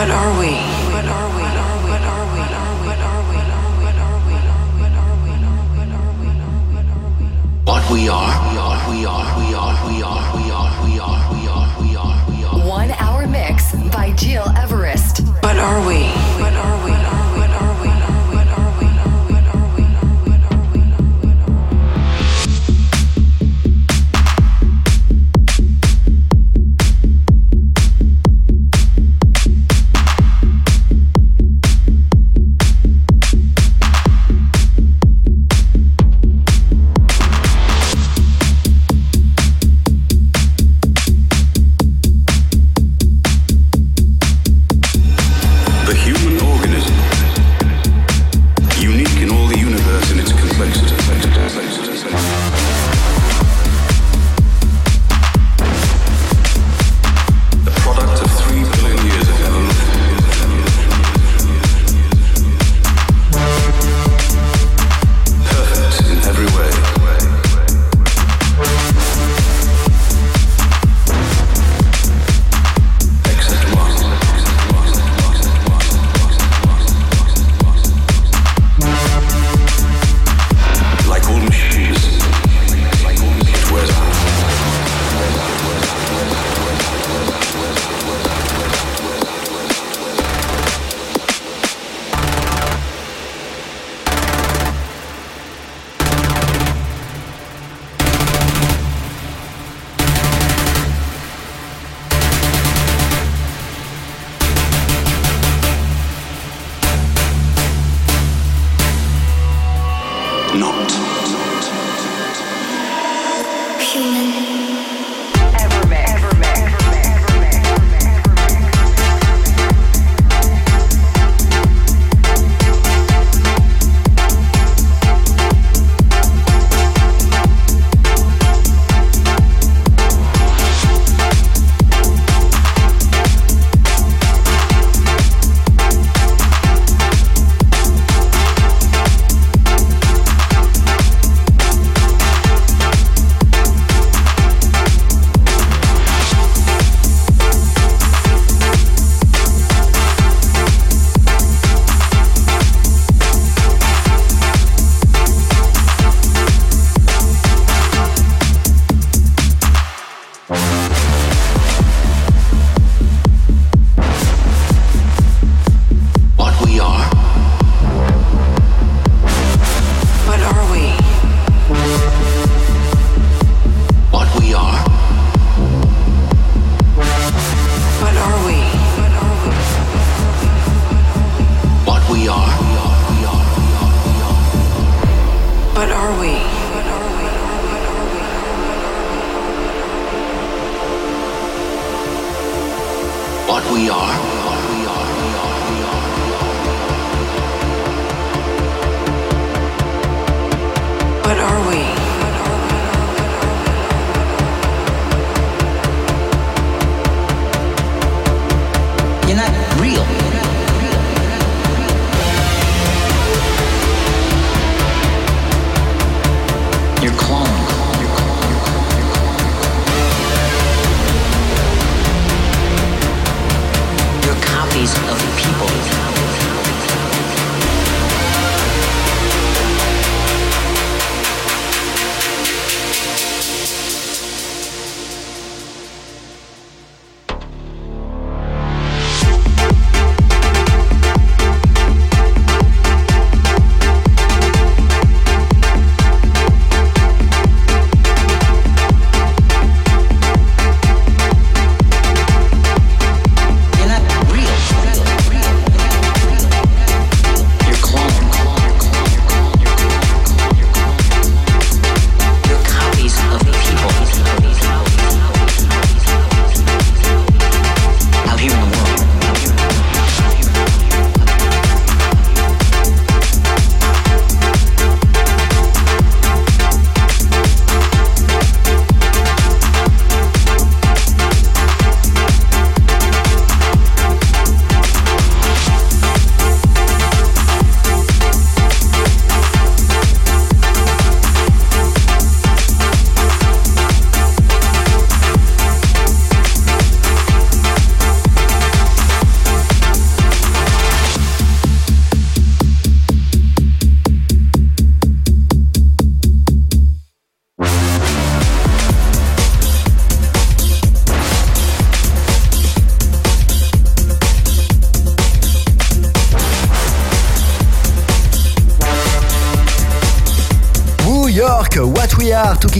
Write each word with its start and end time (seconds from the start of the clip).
What 0.00 0.10
are 0.10 0.40
we? 0.40 0.46
What 0.46 1.04
are 1.04 1.28
we? 1.28 1.42
What 1.42 2.00
are 2.00 2.24
we? 2.32 2.40
What 7.66 7.92
we 7.92 8.08
are, 8.08 8.32
we 8.50 8.56
are, 8.56 8.90
we 8.90 9.04
are, 9.04 9.36
we 9.36 9.52
are, 9.52 9.76
we 9.86 10.02
are, 10.02 10.24
we 10.40 10.58
are, 10.58 10.80
we 10.80 10.98
are, 10.98 11.20
we 11.34 11.48
are, 11.48 11.82
we 11.82 11.96
are, 11.96 12.28
we 12.30 12.44
are. 12.44 12.66
One 12.66 12.92
hour 12.92 13.26
mix 13.26 13.74
by 13.92 14.12
Gil 14.12 14.48
Everest. 14.56 15.20
What 15.42 15.58
are 15.58 15.86
we? 15.86 16.29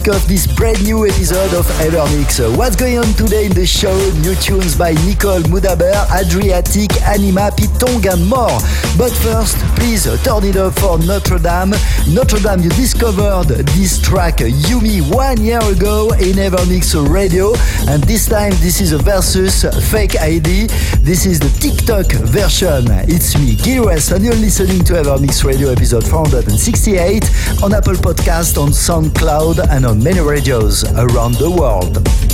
kick 0.00 0.14
off 0.14 0.26
this 0.26 0.46
brand 0.46 0.82
new 0.84 1.06
episode 1.06 1.52
of 1.52 1.66
Evermix 1.78 2.29
mix. 2.30 2.56
What's 2.56 2.76
going 2.76 2.98
on 2.98 3.12
today 3.14 3.46
in 3.46 3.52
the 3.52 3.66
show? 3.66 3.94
New 4.20 4.34
tunes 4.36 4.76
by 4.76 4.92
Nicole 5.06 5.40
Moudaber, 5.50 5.92
Adriatique, 6.06 6.98
Anyma, 7.02 7.50
Pitong, 7.50 8.04
and 8.12 8.26
more. 8.26 8.58
But 8.96 9.12
first, 9.22 9.56
please 9.76 10.04
turn 10.22 10.44
it 10.44 10.56
up 10.56 10.78
for 10.78 10.98
Notre 10.98 11.38
Dame. 11.38 11.74
Notre 12.08 12.40
Dame, 12.40 12.60
you 12.60 12.70
discovered 12.70 13.48
this 13.74 14.00
track 14.00 14.38
Yumi 14.38 15.00
one 15.14 15.42
year 15.42 15.62
ago 15.64 16.10
in 16.14 16.36
Evermix 16.36 16.94
Radio, 17.12 17.52
and 17.88 18.02
this 18.04 18.28
time 18.28 18.52
this 18.60 18.80
is 18.80 18.92
a 18.92 18.98
versus 18.98 19.64
Fake 19.90 20.16
ID. 20.20 20.66
This 21.00 21.26
is 21.26 21.38
the 21.40 21.50
TikTok 21.60 22.12
version. 22.28 22.86
It's 23.08 23.36
me, 23.38 23.56
Gilres, 23.56 24.12
and 24.12 24.24
you're 24.24 24.34
listening 24.34 24.84
to 24.84 24.94
Evermix 24.94 25.44
Radio 25.44 25.70
episode 25.70 26.06
468 26.06 27.62
on 27.62 27.74
Apple 27.74 27.94
Podcast, 27.94 28.60
on 28.60 28.70
SoundCloud, 28.70 29.68
and 29.70 29.86
on 29.86 30.02
many 30.02 30.20
radios 30.20 30.84
around 30.92 31.34
the 31.34 31.50
world. 31.50 32.29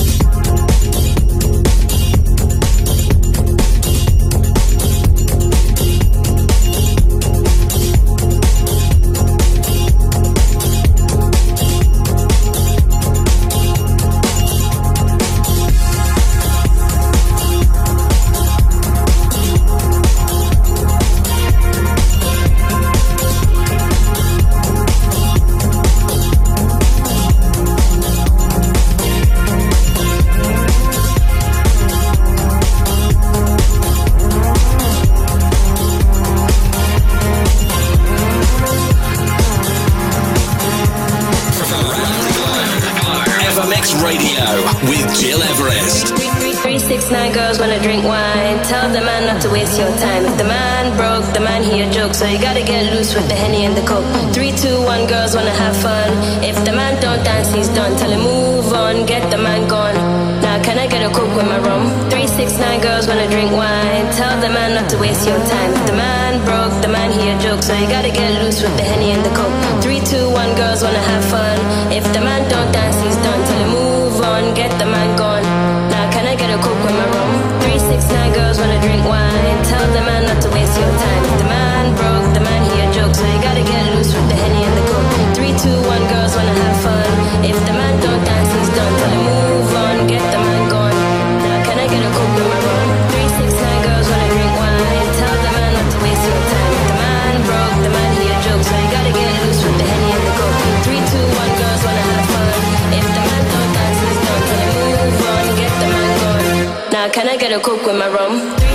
I 107.37 107.39
gotta 107.39 107.61
cook 107.61 107.85
with 107.85 107.99
my 107.99 108.09
rum. 108.09 108.66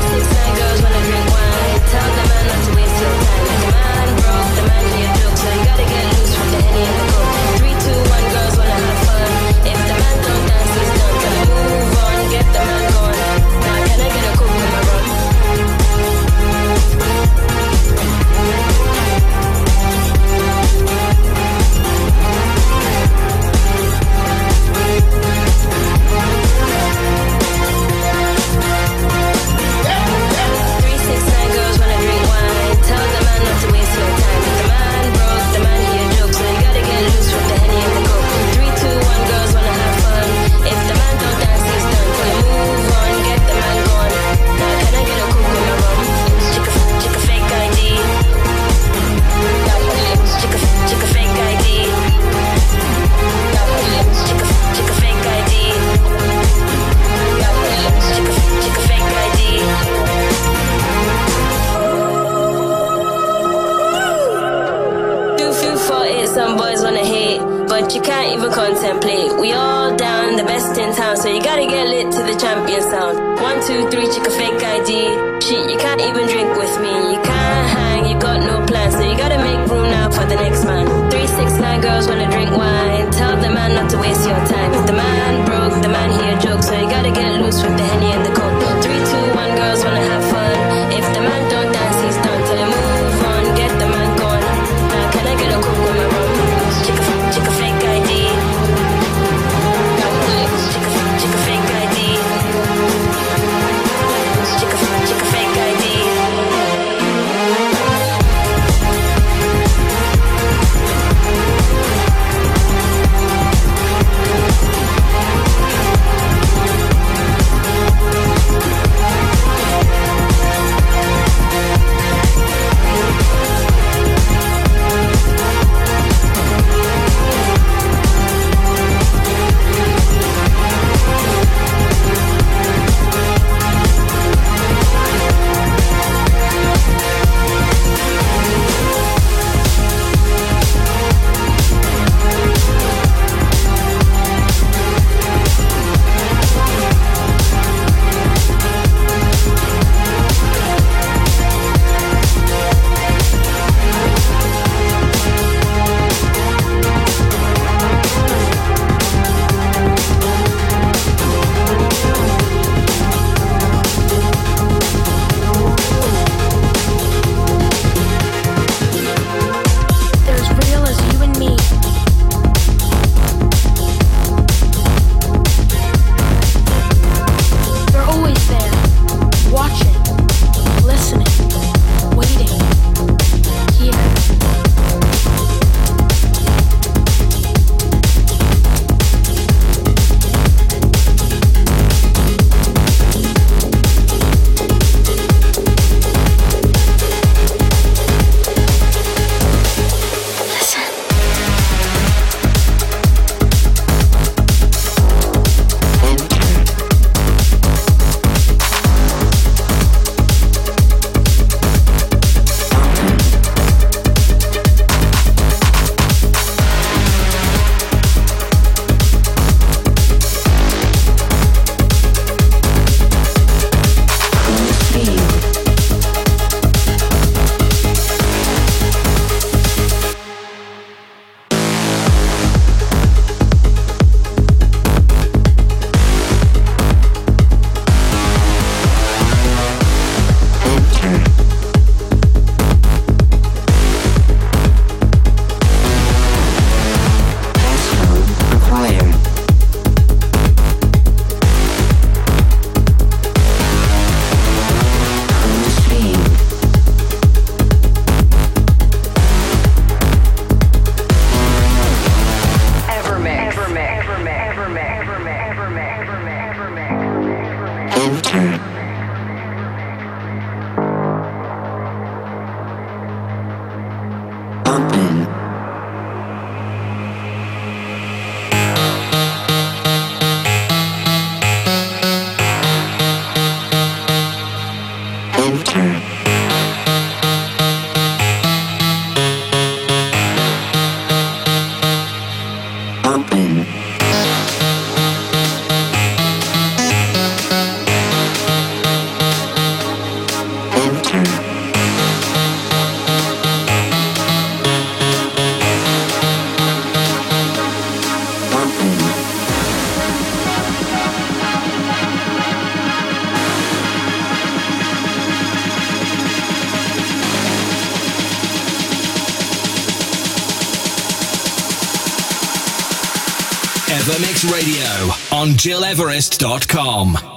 Radio 325.63 327.30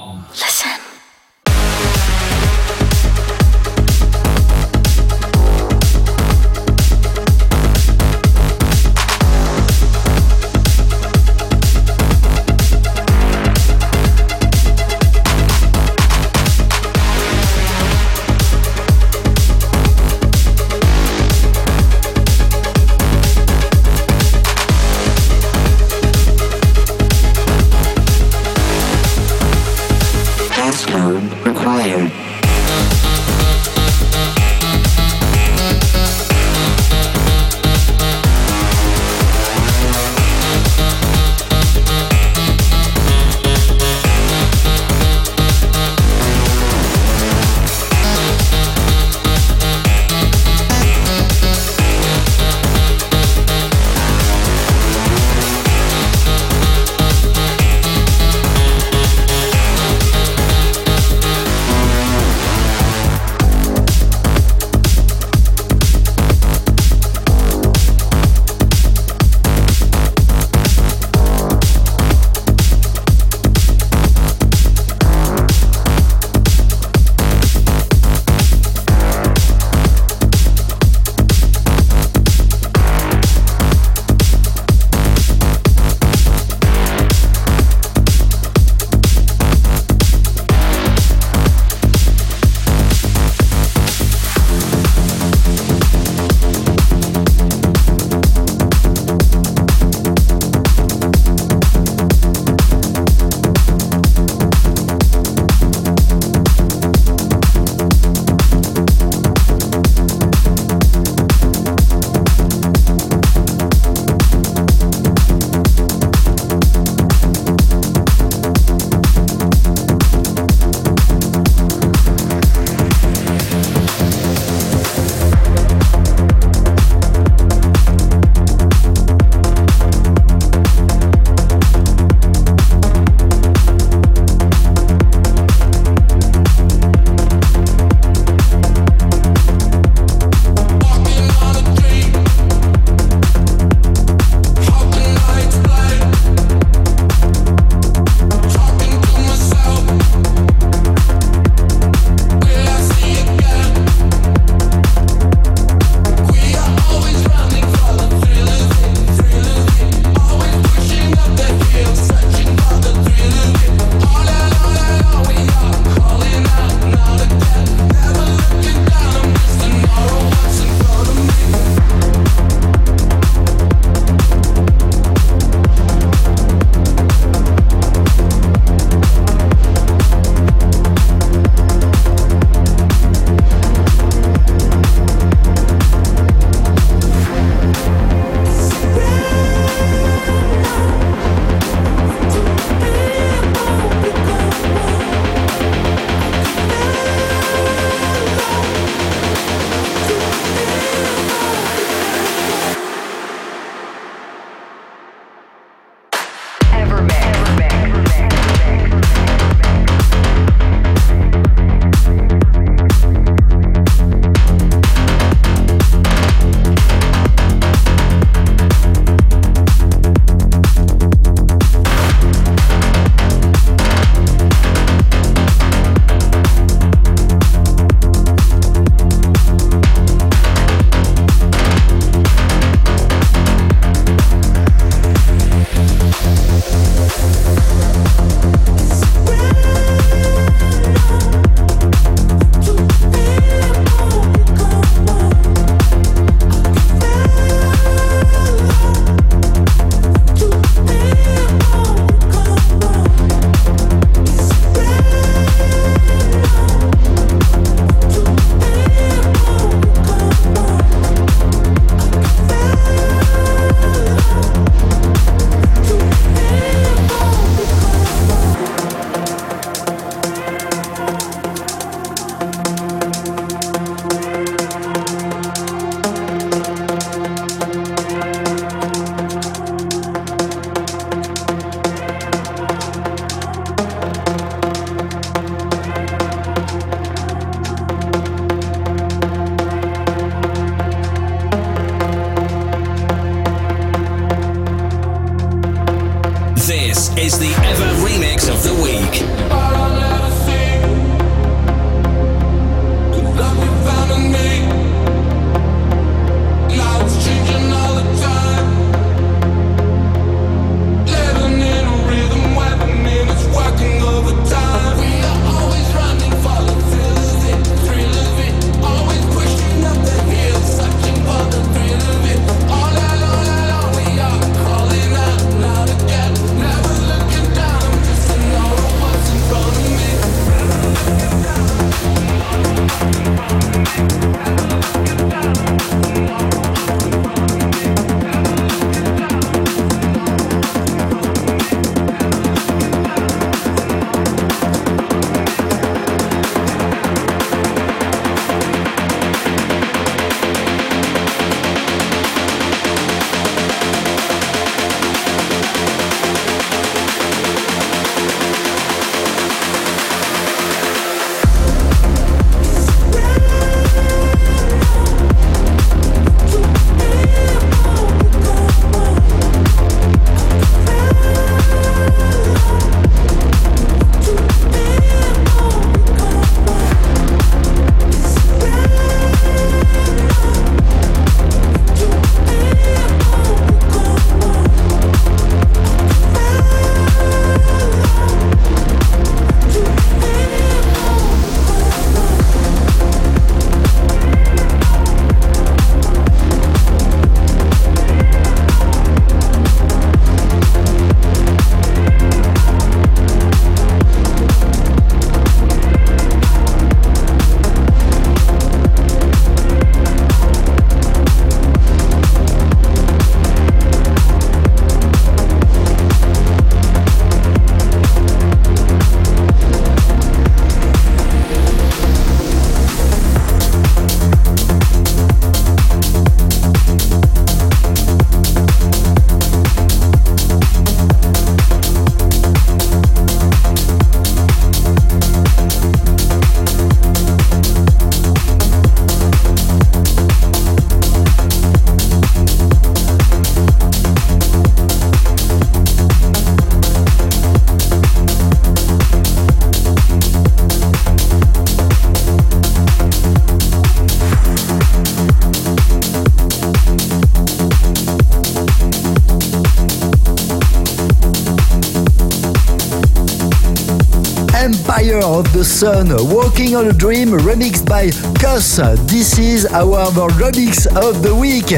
of 465.24 465.50
the 465.54 465.64
Sun, 465.64 466.08
Walking 466.28 466.76
on 466.76 466.88
a 466.88 466.92
Dream, 466.92 467.28
remixed 467.28 467.88
by 467.88 468.10
Cuss. 468.38 468.76
This 469.10 469.38
is 469.38 469.64
our 469.72 470.10
remix 470.36 470.86
of 470.94 471.22
the 471.22 471.34
week. 471.34 471.68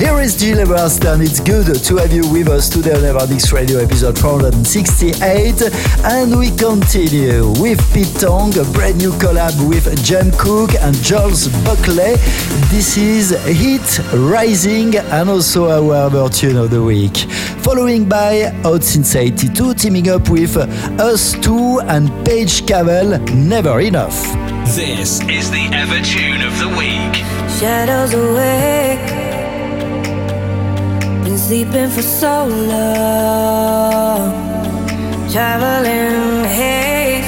Here 0.00 0.18
is 0.20 0.34
Gil 0.34 0.58
Everest, 0.58 1.04
and 1.04 1.22
it's 1.22 1.38
good 1.38 1.72
to 1.84 1.96
have 1.98 2.12
you 2.12 2.28
with 2.32 2.48
us 2.48 2.68
today 2.68 2.94
on 2.94 3.02
Evermix 3.02 3.52
Radio 3.52 3.78
episode 3.78 4.18
468. 4.18 5.62
And 6.04 6.36
we 6.36 6.50
continue 6.56 7.52
with 7.60 7.80
Pete 7.94 8.12
Tong, 8.18 8.50
a 8.58 8.64
brand 8.72 8.98
new 8.98 9.12
collab 9.12 9.54
with 9.68 9.86
Jem 10.04 10.32
Cooke 10.32 10.74
and 10.80 10.94
Jules 10.96 11.46
Buckley. 11.64 12.16
This 12.74 12.96
is 12.96 13.30
Heat 13.46 14.00
Rising, 14.14 14.96
and 14.96 15.30
also 15.30 15.70
our 15.70 16.28
tune 16.28 16.56
of 16.56 16.70
the 16.70 16.82
week. 16.82 17.26
Following 17.66 18.08
by 18.08 18.52
Out 18.64 18.84
Since 18.84 19.16
82, 19.16 19.74
teaming 19.74 20.08
up 20.08 20.28
with 20.28 20.56
Us 20.56 21.32
Two 21.32 21.80
and 21.80 22.08
Paige 22.24 22.64
Cavell, 22.64 23.18
Never 23.34 23.80
Enough. 23.80 24.14
This 24.76 25.20
is 25.22 25.50
the 25.50 25.68
Ever 25.72 26.00
Tune 26.00 26.42
of 26.42 26.56
the 26.60 26.68
Week. 26.78 27.24
Shadows 27.58 28.14
awake. 28.14 29.10
Been 31.24 31.36
sleeping 31.36 31.90
for 31.90 32.02
so 32.02 32.46
long. 32.46 34.30
Traveling 35.32 36.44
haze. 36.44 37.26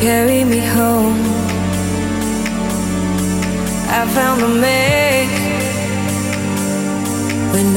Carry 0.00 0.44
me 0.44 0.60
home. 0.60 1.18
I 3.88 4.06
found 4.14 4.40
the 4.40 4.48
maze. 4.60 4.95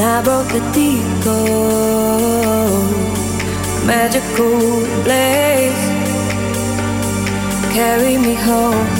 I 0.01 0.21
broke 0.23 0.47
the 0.47 0.59
deco. 0.75 1.39
Magical 3.85 4.85
blaze 5.03 5.85
carry 7.73 8.17
me 8.17 8.33
home. 8.35 8.98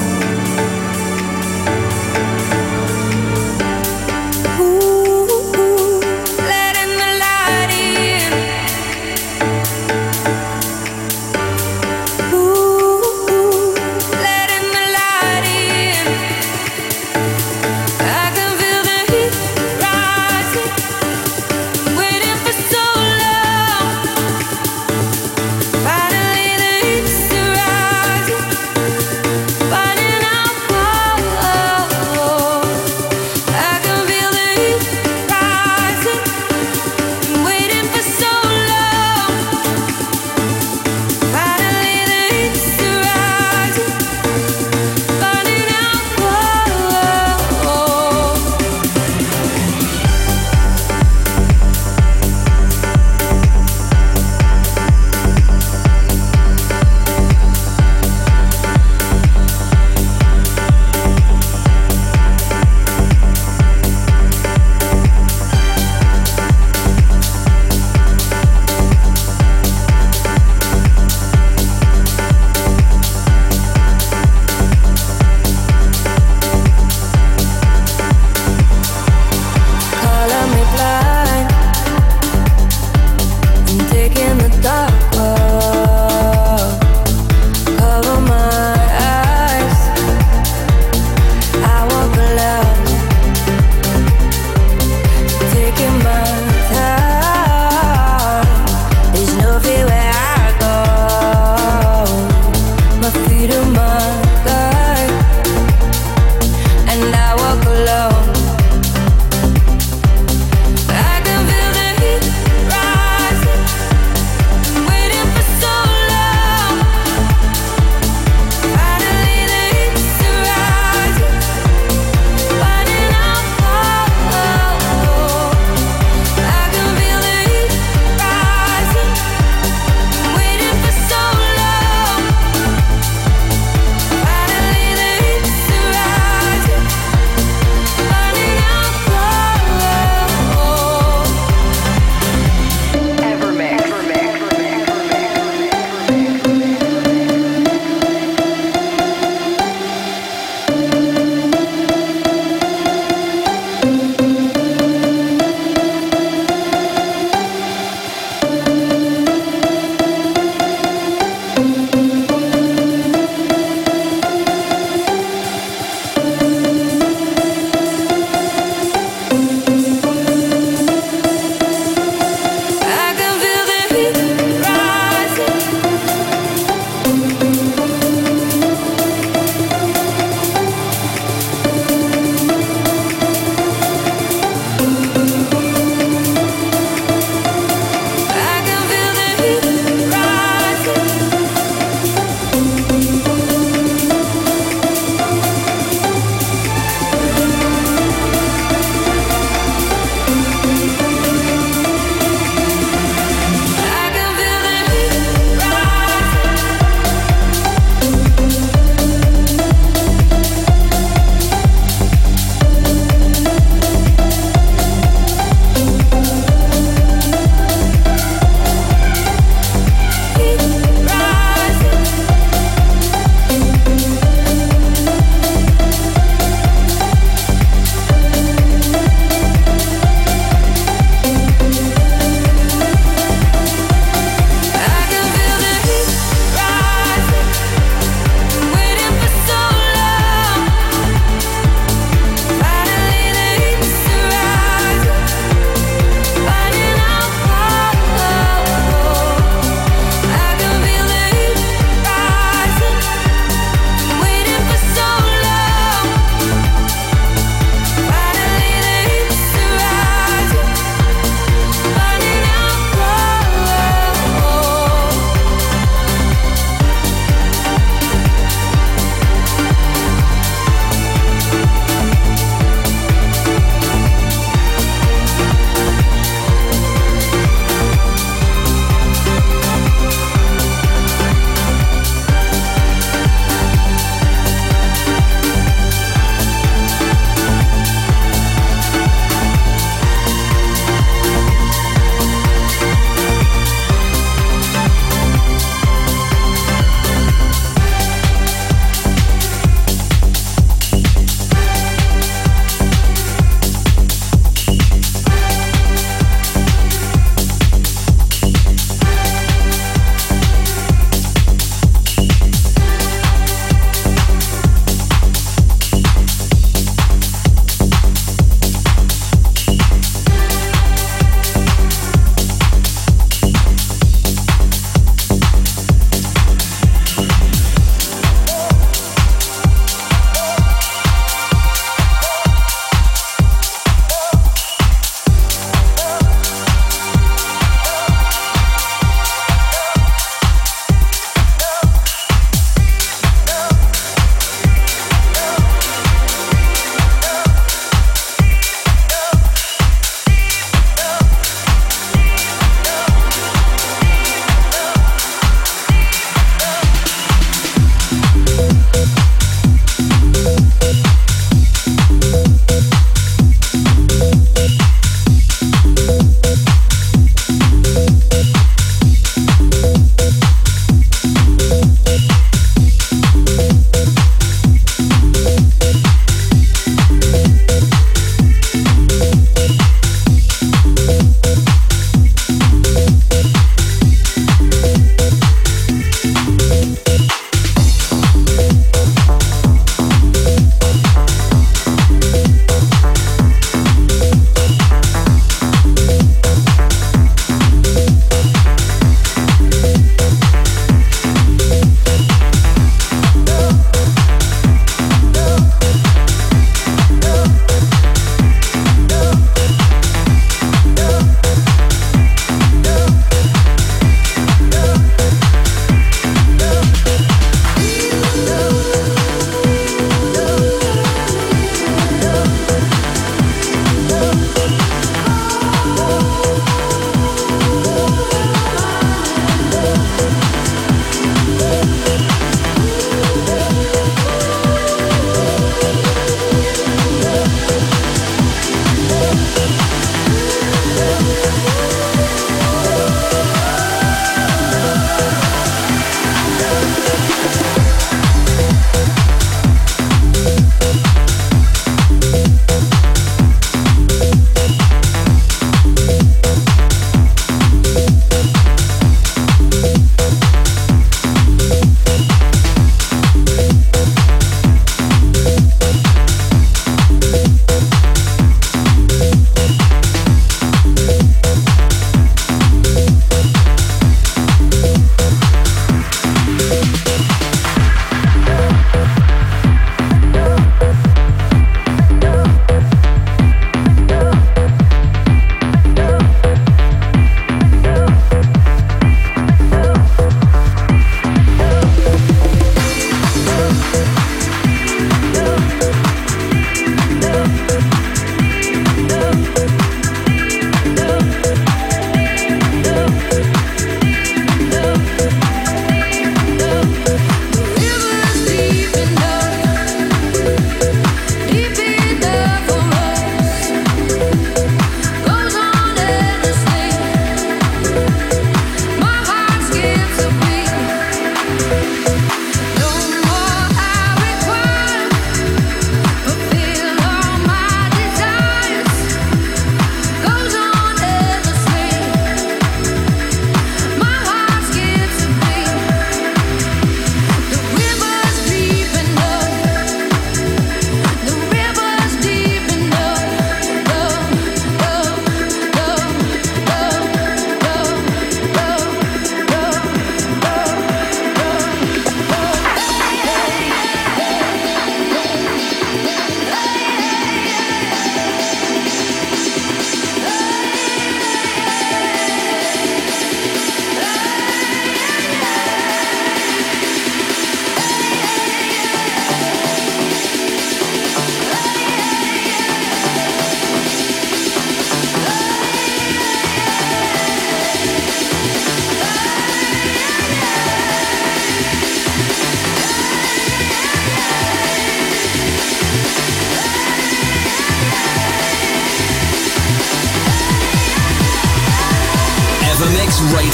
Let 593.22 593.44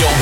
your 0.00 0.12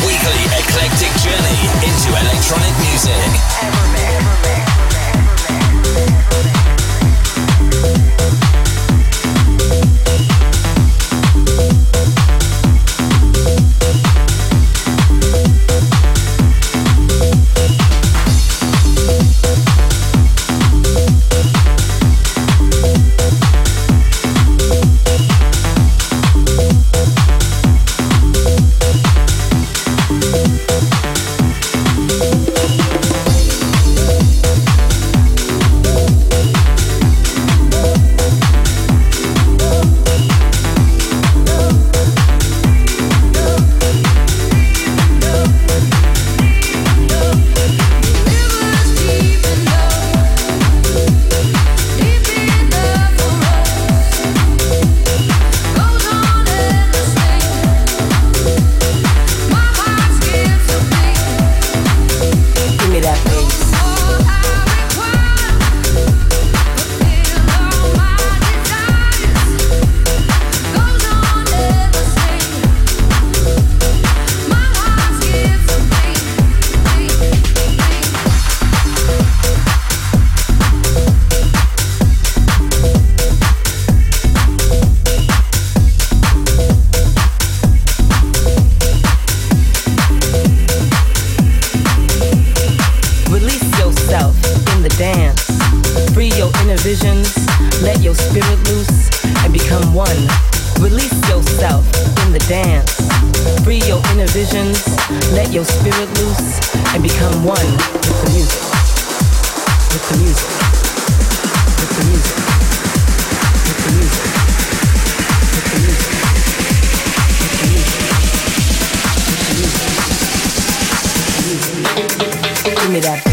that 123.03 123.30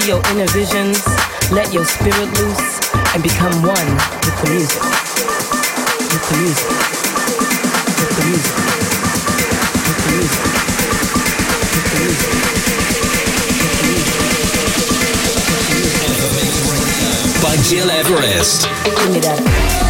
Free 0.00 0.08
your 0.08 0.22
inner 0.30 0.46
visions, 0.48 1.04
let 1.50 1.72
your 1.72 1.84
spirit 1.84 2.28
loose 2.38 2.80
and 3.14 3.22
become 3.22 3.52
one 3.62 3.96
with 4.24 4.42
the 4.42 4.50
music. 4.50 4.82
With 6.10 6.28
the 6.28 6.36
music. 6.38 6.68
With 7.98 8.10
the 8.16 8.24
music. 8.26 8.54
With 9.86 10.00
the 10.04 10.10
music. 10.16 10.44
With 11.74 11.86
the 11.90 11.98
music. 12.00 12.32
By 17.42 17.54
Gil 17.68 17.90
Everest. 17.90 18.60
Give 18.84 19.10
me 19.12 19.20
that. 19.20 19.89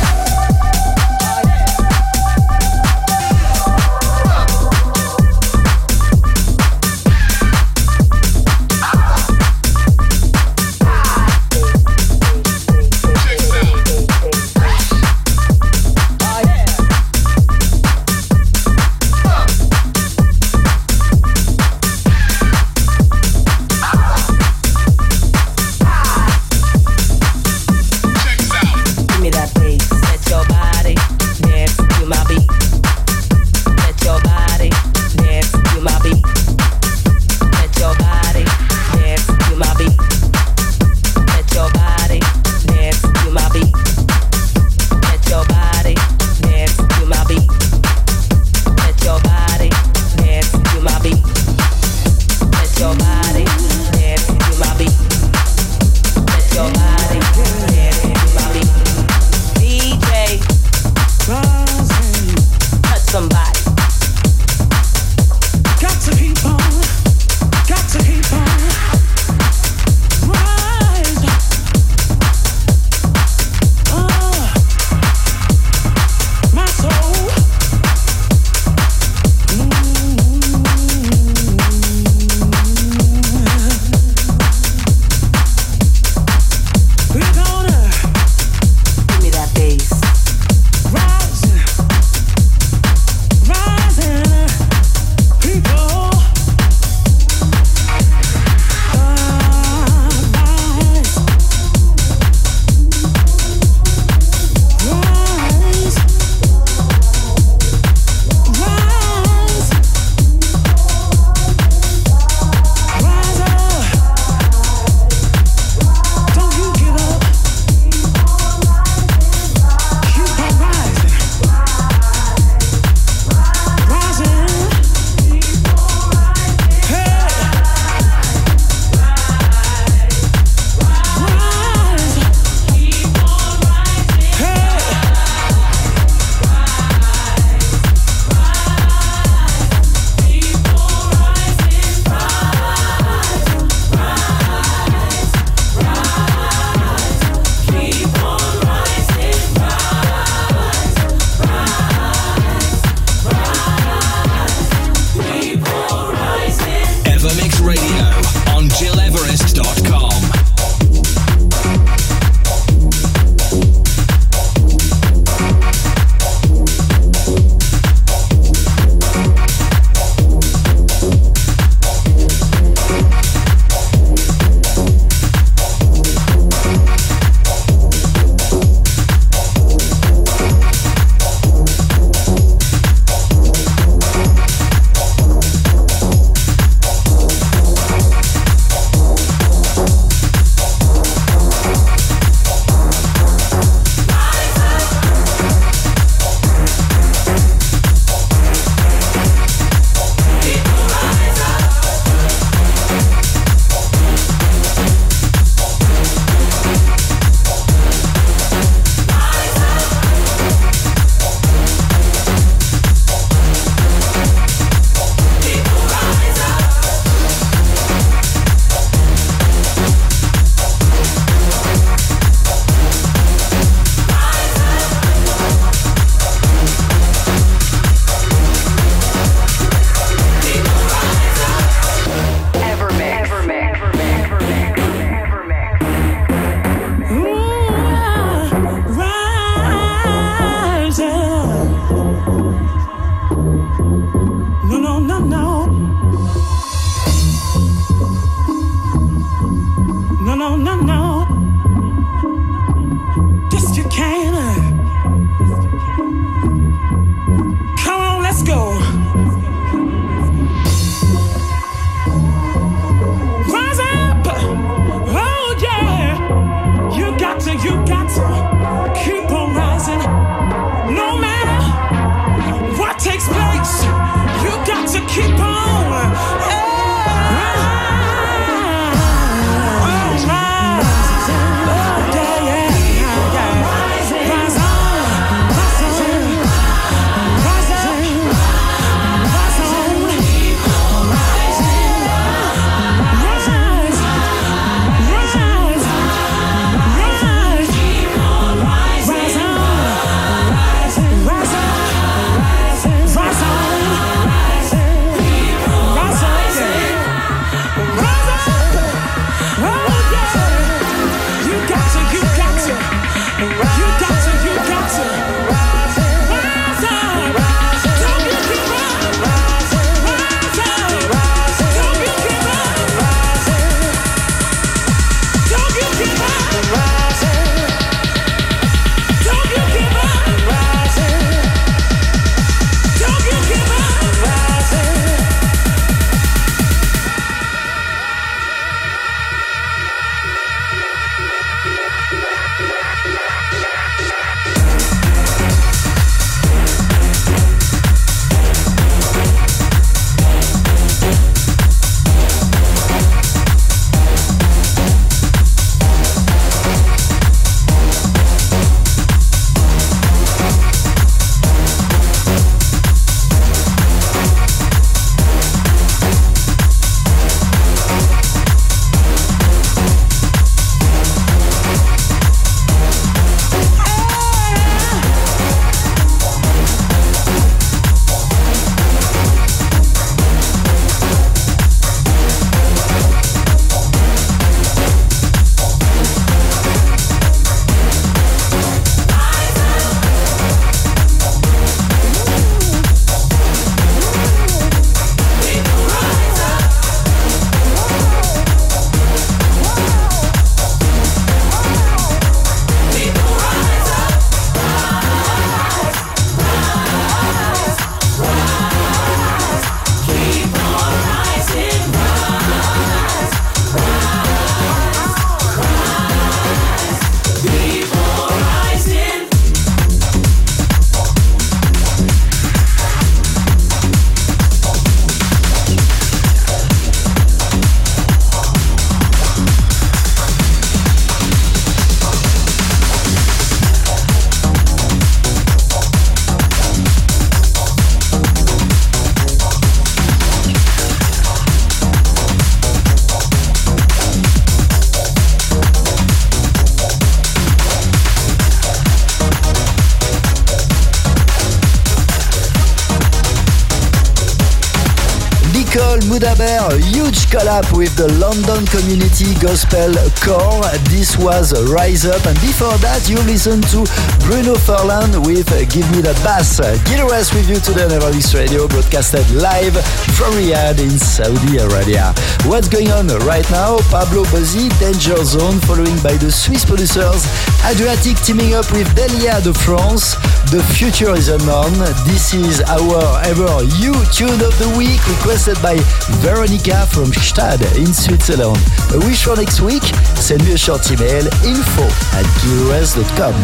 With 457.61 457.95
the 457.95 458.09
London 458.17 458.65
Community 458.73 459.37
Gospel 459.39 459.93
Choir. 460.25 460.73
This 460.89 461.19
was 461.19 461.53
Rise 461.69 462.07
Up, 462.07 462.25
and 462.25 462.35
before 462.41 462.73
that, 462.81 463.05
you 463.07 463.21
listened 463.29 463.69
to 463.69 463.85
Bruno 464.25 464.57
Furlan 464.57 465.13
with 465.29 465.53
Give 465.69 465.85
Me 465.93 466.01
That 466.01 466.17
Bass. 466.25 466.57
Get 466.59 466.81
Gil 466.89 467.09
Rest 467.09 467.35
with 467.35 467.49
you 467.53 467.61
today 467.61 467.85
on 467.85 467.93
Evermix 467.93 468.35
Radio, 468.35 468.67
broadcasted 468.67 469.29
live 469.37 469.77
from 470.17 470.33
Riyadh 470.41 470.81
in 470.81 470.97
Saudi 470.97 471.61
Arabia. 471.61 472.17
What's 472.49 472.67
going 472.67 472.91
on 472.97 473.07
right 473.29 473.49
now? 473.53 473.77
Pablo 473.93 474.25
Bozzi, 474.33 474.73
Danger 474.81 475.23
Zone, 475.23 475.61
following 475.69 476.01
by 476.01 476.17
the 476.17 476.33
Swiss 476.33 476.65
producers 476.65 477.29
Adriatique 477.69 478.25
teaming 478.25 478.55
up 478.55 478.73
with 478.73 478.89
Delhia 478.97 479.39
de 479.45 479.53
France. 479.53 480.17
The 480.51 480.61
future 480.74 481.14
is 481.14 481.28
unknown. 481.28 481.72
This 482.11 482.34
is 482.34 482.61
our 482.62 483.22
ever 483.22 483.62
you 483.78 483.92
tune 484.11 484.42
of 484.42 484.59
the 484.59 484.74
week 484.76 484.98
requested 485.07 485.62
by 485.62 485.76
Veronica 486.18 486.88
from 486.88 487.12
Stade 487.12 487.62
in 487.76 487.94
Switzerland. 487.94 488.59
A 488.90 488.98
wish 489.07 489.22
for 489.22 489.36
next 489.36 489.61
week? 489.61 489.84
Send 490.18 490.44
me 490.44 490.55
a 490.55 490.59
short 490.59 490.90
email 490.90 491.24
info 491.46 491.84
at 492.18 492.26
gileverest.com. 492.42 493.34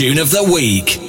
Tune 0.00 0.16
of 0.16 0.30
the 0.30 0.42
Week. 0.42 0.99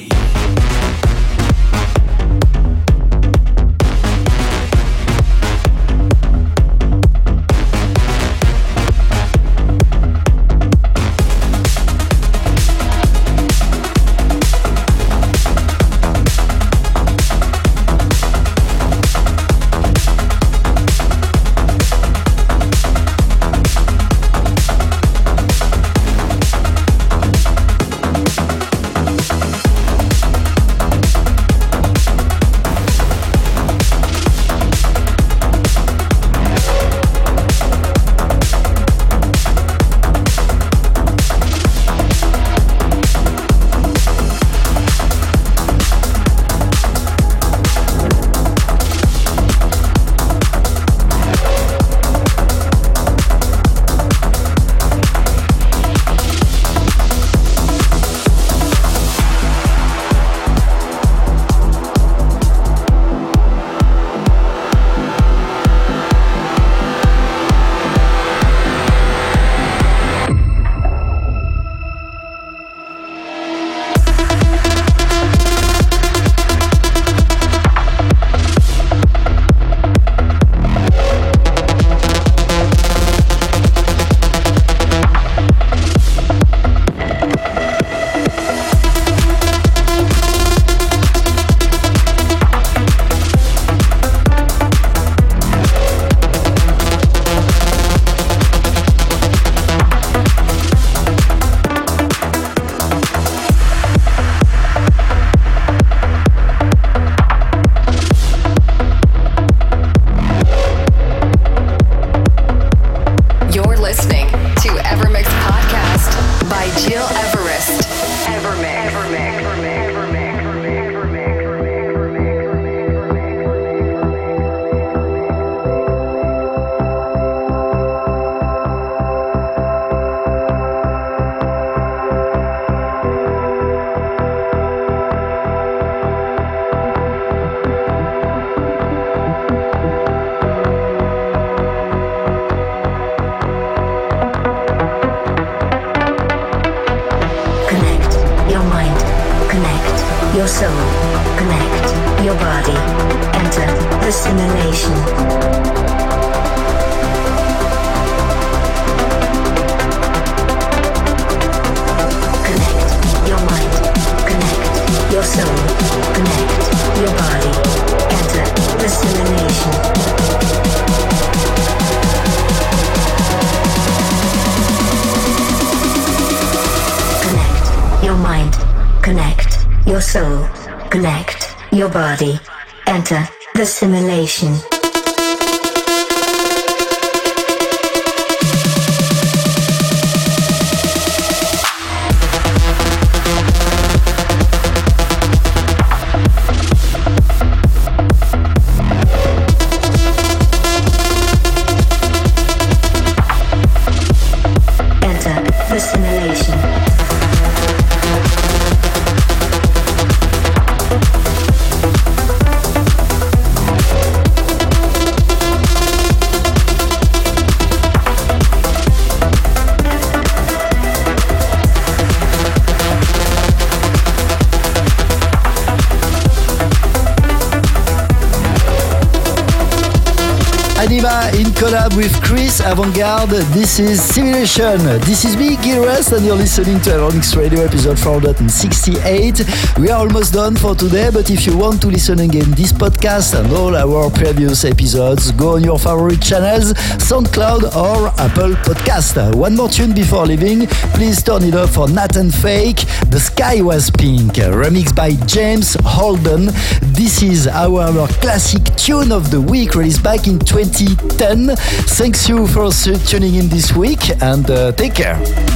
With 231.95 232.21
Chris 232.21 232.61
Avantgarde. 232.61 233.41
This 233.53 233.79
is 233.79 234.01
Simulation. 234.01 234.77
This 235.01 235.25
is 235.25 235.35
me, 235.35 235.57
Gil 235.57 235.83
Everest, 235.83 236.11
and 236.11 236.25
you're 236.25 236.35
listening 236.35 236.79
to 236.81 236.89
Evermix 236.91 237.35
Radio 237.35 237.61
episode 237.61 237.99
468. 237.99 239.41
We 239.77 239.89
are 239.89 239.99
almost 239.99 240.33
done 240.33 240.55
for 240.55 240.75
today, 240.75 241.09
but 241.11 241.29
if 241.29 241.45
you 241.45 241.57
want 241.57 241.81
to 241.81 241.87
listen 241.87 242.19
again 242.19 242.49
this 242.51 242.71
podcast 242.71 243.37
and 243.39 243.51
all 243.53 243.75
our 243.75 244.09
previous 244.11 244.63
episodes, 244.63 245.31
go 245.31 245.55
on 245.55 245.63
your 245.63 245.79
favorite 245.79 246.21
channels, 246.21 246.73
SoundCloud 247.01 247.75
or 247.75 248.07
Apple 248.19 248.53
Podcast. 248.63 249.35
One 249.35 249.55
more 249.55 249.69
tune 249.69 249.93
before 249.93 250.25
leaving. 250.25 250.67
Please 250.95 251.21
turn 251.23 251.43
it 251.43 251.55
up 251.55 251.69
for 251.69 251.89
Nathan 251.89 252.31
Fake. 252.31 252.85
The 253.09 253.19
Sky 253.19 253.61
Was 253.61 253.89
Pink, 253.91 254.33
remixed 254.33 254.95
by 254.95 255.11
James 255.25 255.75
Holden. 255.83 256.45
This 256.93 257.21
is 257.23 257.47
our 257.47 258.07
classic 258.21 258.63
tune 258.75 259.11
of 259.11 259.31
the 259.31 259.41
week, 259.41 259.75
released 259.75 260.03
back 260.03 260.27
in 260.27 260.39
2010. 260.39 261.55
Thanks 261.87 262.27
you 262.27 262.47
for 262.47 262.69
tuning 263.05 263.35
in 263.35 263.49
this 263.49 263.73
week 263.73 264.09
and 264.21 264.49
uh, 264.49 264.71
take 264.71 264.95
care. 264.95 265.50